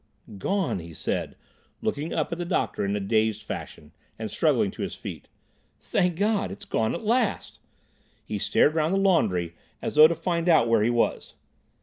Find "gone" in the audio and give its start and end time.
0.39-0.79, 6.65-6.95